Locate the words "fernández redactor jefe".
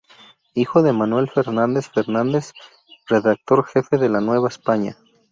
1.93-3.99